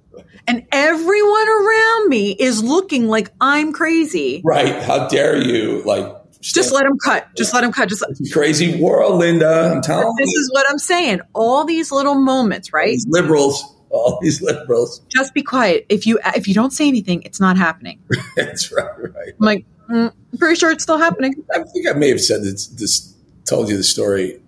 [0.47, 4.41] And everyone around me is looking like I'm crazy.
[4.45, 4.81] Right.
[4.81, 5.83] How dare you?
[5.83, 6.05] Like,
[6.41, 7.27] Just let him cut.
[7.35, 7.89] Just let him cut.
[7.89, 9.73] Just let, crazy world, Linda.
[9.75, 10.39] I'm telling this you.
[10.39, 11.19] is what I'm saying.
[11.33, 12.87] All these little moments, right?
[12.91, 15.01] These liberals, all these liberals.
[15.09, 15.85] Just be quiet.
[15.89, 17.99] If you if you don't say anything, it's not happening.
[18.37, 18.85] That's right.
[18.97, 19.33] Right.
[19.39, 21.35] I'm like, mm, I'm pretty sure it's still happening.
[21.53, 23.13] I think I may have said this, this
[23.45, 24.39] told you the story.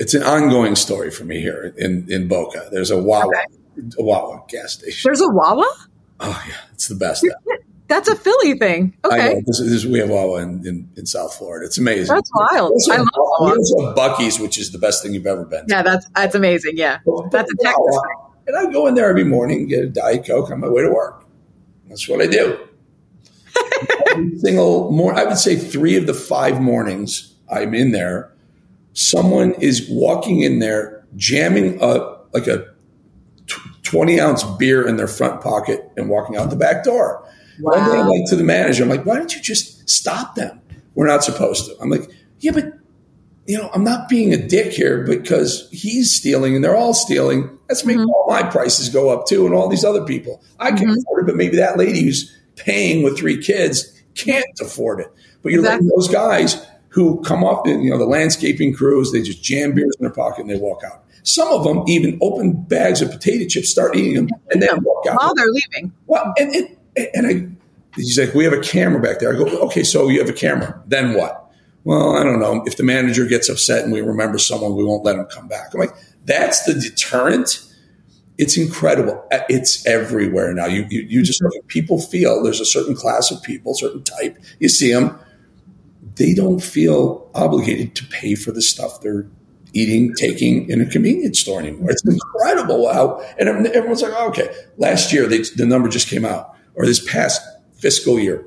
[0.00, 2.68] It's an ongoing story for me here in, in Boca.
[2.72, 3.30] There's a Wawa,
[3.98, 5.02] a Wawa gas station.
[5.08, 5.66] There's a Wawa.
[6.20, 7.24] Oh yeah, it's the best.
[7.86, 8.96] That's a Philly thing.
[9.04, 9.42] Okay.
[9.46, 11.66] This, this, we have Wawa in, in, in South Florida.
[11.66, 12.14] It's amazing.
[12.14, 12.72] that's wild.
[12.86, 13.50] We I love Wawa.
[13.56, 15.66] also have Buc-ee's, which is the best thing you've ever been.
[15.66, 15.74] to.
[15.74, 16.76] Yeah, that's that's amazing.
[16.78, 18.54] Yeah, But- that's a Texas Wawa, thing.
[18.54, 20.82] And I go in there every morning, and get a Diet Coke on my way
[20.82, 21.24] to work.
[21.88, 22.58] That's what I do.
[24.12, 28.32] Every single morning, I would say three of the five mornings I'm in there,
[28.92, 32.66] someone is walking in there jamming a like a
[33.82, 37.26] 20 ounce beer in their front pocket and walking out the back door.
[37.60, 37.72] Wow.
[37.72, 40.60] One day I'm like to the manager, I'm like, why don't you just stop them?
[40.94, 41.76] We're not supposed to.
[41.80, 42.72] I'm like, yeah, but
[43.46, 47.58] you know, I'm not being a dick here because he's stealing and they're all stealing.
[47.68, 48.08] Let's make mm-hmm.
[48.08, 50.42] all my prices go up too, and all these other people.
[50.58, 50.98] I can mm-hmm.
[50.98, 55.12] afford it, but maybe that lady who's paying with three kids can't afford it.
[55.42, 55.96] But you're letting Exactly.
[55.96, 60.04] those guys who come up you know, the landscaping crews, they just jam beers in
[60.04, 61.04] their pocket and they walk out.
[61.22, 65.06] Some of them even open bags of potato chips, start eating them, and then walk
[65.06, 65.16] out.
[65.20, 65.92] While they're leaving.
[66.06, 69.32] Well, and, and, and I, he's like, we have a camera back there.
[69.32, 70.82] I go, okay, so you have a camera.
[70.86, 71.52] Then what?
[71.84, 72.62] Well, I don't know.
[72.66, 75.72] If the manager gets upset and we remember someone, we won't let him come back.
[75.72, 77.66] I'm like, that's the deterrent.
[78.38, 79.22] It's incredible.
[79.30, 80.66] Uh, it's everywhere now.
[80.66, 81.66] You, you, you just mm-hmm.
[81.68, 84.38] people feel there's a certain class of people, certain type.
[84.58, 85.18] You see them,
[86.16, 89.26] they don't feel obligated to pay for the stuff they're
[89.72, 91.90] eating, taking in a convenience store anymore.
[91.90, 94.52] It's incredible how, and everyone's like, oh, okay.
[94.76, 97.40] Last year, they, the number just came out, or this past
[97.78, 98.46] fiscal year,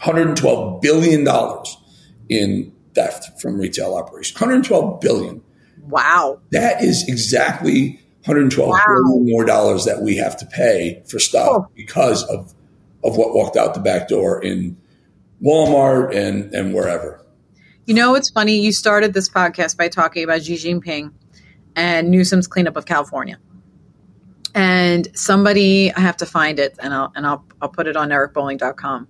[0.00, 1.26] $112 billion
[2.28, 4.40] in theft from retail operations.
[4.40, 5.42] 112 billion.
[5.82, 6.40] Wow.
[6.52, 8.78] That is exactly 112 Wow.
[8.86, 11.66] billion more dollars that we have to pay for stuff Oh.
[11.74, 12.54] because of
[13.04, 14.76] of what walked out the back door in
[15.42, 17.24] Walmart and and wherever.
[17.86, 18.60] You know, it's funny.
[18.60, 21.10] You started this podcast by talking about Xi Jinping
[21.74, 23.38] and Newsom's cleanup of California.
[24.54, 28.10] And somebody, I have to find it and I'll, and I'll, I'll put it on
[28.10, 29.08] ericbolling.com.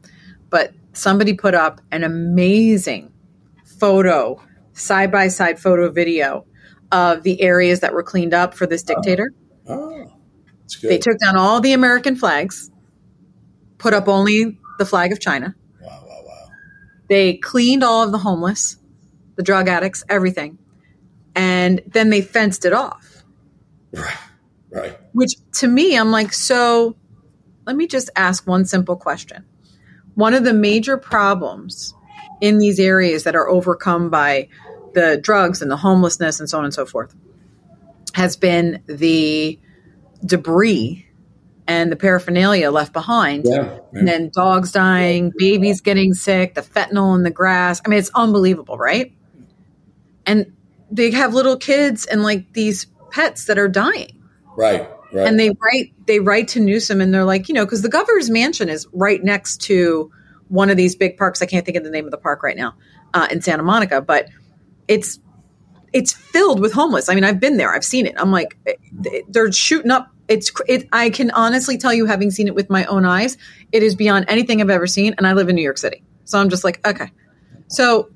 [0.51, 3.13] But somebody put up an amazing
[3.65, 4.41] photo,
[4.75, 6.47] side by side photo video
[6.93, 8.95] of the areas that were cleaned up for this oh.
[8.95, 9.33] dictator.
[9.67, 10.13] Oh,
[10.61, 10.91] that's good.
[10.91, 12.71] They took down all the American flags,
[13.79, 15.55] put up only the flag of China.
[17.09, 18.77] They cleaned all of the homeless,
[19.37, 20.59] the drug addicts, everything.
[21.35, 23.23] And then they fenced it off,
[23.93, 24.17] Right,
[24.71, 24.99] right.
[25.13, 26.97] which to me, I'm like, so
[27.67, 29.45] let me just ask one simple question.
[30.15, 31.95] One of the major problems
[32.41, 34.49] in these areas that are overcome by
[34.95, 37.15] the drugs and the homelessness and so on and so forth
[38.15, 39.59] has been the
[40.25, 41.07] debris
[41.69, 43.57] and the paraphernalia left behind Yeah,
[43.93, 43.99] yeah.
[43.99, 47.81] and then dogs dying, babies getting sick, the fentanyl in the grass.
[47.85, 49.13] I mean, it's unbelievable, right?
[50.27, 50.57] And
[50.91, 54.23] they have little kids and like these pets that are dying.
[54.57, 55.27] right, right.
[55.27, 58.31] And they write they write to Newsom and they're like, you know, because the governor's
[58.31, 60.11] mansion is right next to
[60.49, 61.43] one of these big parks.
[61.43, 62.75] I can't think of the name of the park right now
[63.13, 64.29] uh, in Santa Monica, but
[64.87, 65.19] it's
[65.93, 67.09] it's filled with homeless.
[67.09, 67.75] I mean, I've been there.
[67.75, 68.15] I've seen it.
[68.19, 70.11] I'm like, eh, they're shooting up.
[70.29, 70.89] It's it.
[70.93, 73.39] I can honestly tell you, having seen it with my own eyes,
[73.73, 75.15] it is beyond anything I've ever seen.
[75.17, 77.11] And I live in New York City, so I'm just like, okay.
[77.69, 78.11] So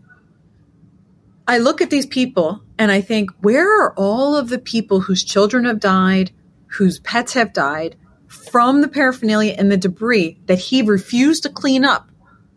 [1.48, 5.25] I look at these people and I think, where are all of the people whose
[5.25, 6.31] children have died,
[6.66, 7.96] whose pets have died
[8.27, 12.11] from the paraphernalia and the debris that he refused to clean up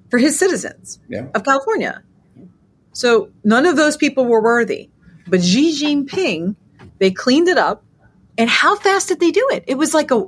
[0.10, 1.28] for his citizens Yeah.
[1.34, 2.04] of California?
[2.94, 4.90] So none of those people were worthy.
[5.28, 6.56] But Xi Jinping,
[7.00, 7.84] they cleaned it up.
[8.38, 9.64] And how fast did they do it?
[9.68, 10.26] It was like a,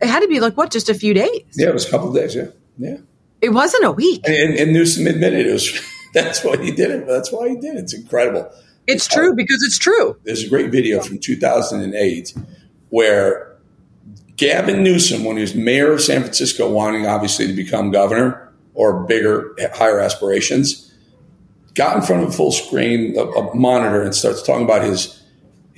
[0.00, 1.42] it had to be like what, just a few days?
[1.54, 2.34] yeah, it was a couple of days.
[2.34, 2.46] Yeah,
[2.78, 2.96] yeah.
[3.40, 4.22] It wasn't a week.
[4.26, 5.80] And, and Newsom admitted it was.
[6.14, 7.06] That's why he did it.
[7.06, 7.80] That's why he did it.
[7.80, 8.50] It's incredible.
[8.86, 10.16] It's true because it's true.
[10.24, 12.34] There's a great video from 2008
[12.88, 13.56] where
[14.36, 19.04] Gavin Newsom, when he was mayor of San Francisco, wanting obviously to become governor or
[19.04, 20.92] bigger, higher aspirations,
[21.74, 25.19] got in front of a full screen, a, a monitor, and starts talking about his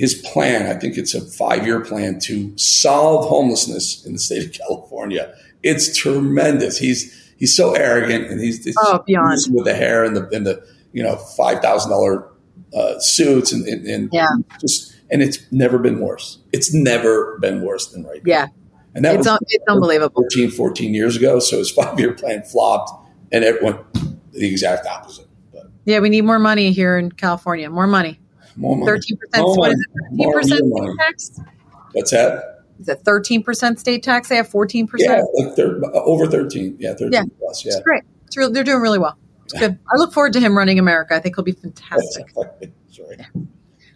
[0.02, 0.66] his plan.
[0.66, 5.32] I think it's a five year plan to solve homelessness in the state of California.
[5.62, 6.76] It's tremendous.
[6.78, 7.00] He's
[7.38, 9.38] he's so arrogant, and he's, he's Oh, beyond.
[9.52, 12.28] with the hair and the and the you know five thousand dollar
[12.76, 14.26] uh, suits and, and, and Yeah.
[14.60, 16.38] just and it's never been worse.
[16.52, 18.32] It's never been worse than right now.
[18.32, 18.46] Yeah.
[18.94, 20.22] And that It's, was un- it's unbelievable.
[20.30, 21.38] 13, 14 years ago.
[21.38, 22.90] So his five year plan flopped,
[23.30, 23.78] and everyone
[24.32, 25.26] the exact opposite.
[25.52, 27.70] But Yeah, we need more money here in California.
[27.70, 28.18] More money.
[28.56, 28.86] More money.
[28.86, 29.42] Thirteen percent.
[29.46, 29.80] More What money.
[29.80, 29.86] it?
[30.02, 30.86] Thirteen More percent money.
[30.88, 31.40] state tax.
[31.92, 32.44] What's that?
[32.80, 34.28] Is it thirteen percent state tax?
[34.28, 35.28] They have fourteen Yeah, percent.
[35.34, 36.76] like thir- uh, over thirteen.
[36.78, 37.22] Yeah, thirteen Yeah.
[37.38, 37.64] plus.
[37.64, 37.72] Yeah.
[37.72, 38.02] It's great.
[38.26, 39.16] It's real, they're doing really well.
[39.44, 39.78] It's good.
[39.92, 41.14] I look forward to him running America.
[41.14, 42.26] I think he'll be fantastic.
[42.90, 43.18] Sorry.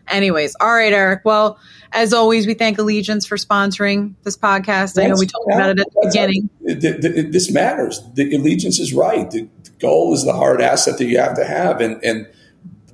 [0.09, 1.23] Anyways, all right, Eric.
[1.25, 1.59] Well,
[1.93, 5.03] as always, we thank Allegiance for sponsoring this podcast.
[5.03, 6.49] I know we talked about it at the beginning.
[6.65, 8.03] it- it- it- this matters.
[8.15, 9.29] The allegiance is right.
[9.29, 12.29] The, the goal is the hard asset that you have to have, and and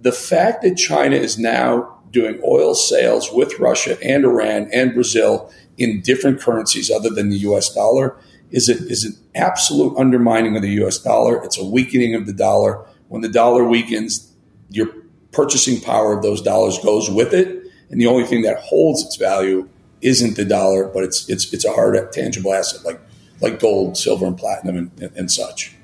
[0.02, 5.50] the fact that China is now doing oil sales with Russia and Iran and Brazil
[5.78, 7.72] in different currencies other than the U.S.
[7.72, 8.16] dollar
[8.50, 10.98] is an absolute undermining of the U.S.
[10.98, 11.42] dollar.
[11.42, 12.84] It's a weakening of the dollar.
[13.08, 14.30] When the dollar weakens,
[14.70, 14.88] your
[15.32, 19.16] purchasing power of those dollars goes with it, and the only thing that holds its
[19.16, 19.68] value
[20.02, 23.00] isn't the dollar, but it's it's it's a hard tangible asset like
[23.40, 25.74] like gold, silver, and platinum and, and, and such.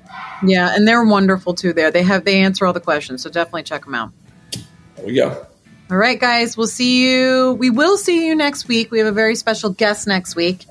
[0.43, 1.73] Yeah, and they're wonderful too.
[1.73, 4.11] There, they have they answer all the questions, so definitely check them out.
[4.95, 5.45] There we go.
[5.91, 7.53] All right, guys, we'll see you.
[7.53, 8.91] We will see you next week.
[8.91, 10.65] We have a very special guest next week.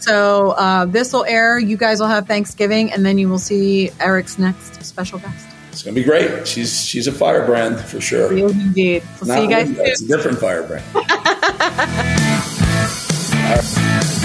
[0.00, 1.58] So uh, this will air.
[1.58, 5.46] You guys will have Thanksgiving, and then you will see Eric's next special guest.
[5.70, 6.48] It's gonna be great.
[6.48, 8.32] She's she's a firebrand for sure.
[8.36, 9.02] indeed.
[9.20, 9.78] We'll Not see you guys.
[9.78, 10.84] It's a different firebrand.